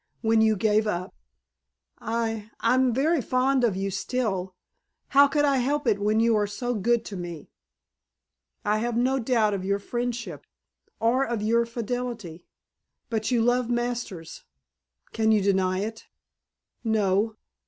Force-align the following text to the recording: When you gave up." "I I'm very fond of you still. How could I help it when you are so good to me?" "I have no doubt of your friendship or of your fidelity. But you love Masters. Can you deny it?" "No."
When 0.21 0.41
you 0.41 0.55
gave 0.55 0.87
up." 0.87 1.13
"I 1.99 2.49
I'm 2.59 2.91
very 2.91 3.21
fond 3.21 3.63
of 3.63 3.75
you 3.75 3.91
still. 3.91 4.55
How 5.09 5.27
could 5.27 5.45
I 5.45 5.57
help 5.57 5.85
it 5.85 5.99
when 5.99 6.19
you 6.19 6.35
are 6.37 6.47
so 6.47 6.73
good 6.73 7.05
to 7.05 7.15
me?" 7.15 7.51
"I 8.65 8.79
have 8.79 8.97
no 8.97 9.19
doubt 9.19 9.53
of 9.53 9.63
your 9.63 9.77
friendship 9.77 10.47
or 10.99 11.23
of 11.23 11.43
your 11.43 11.67
fidelity. 11.67 12.47
But 13.11 13.29
you 13.29 13.43
love 13.43 13.69
Masters. 13.69 14.43
Can 15.13 15.31
you 15.31 15.39
deny 15.39 15.81
it?" 15.81 16.07
"No." 16.83 17.35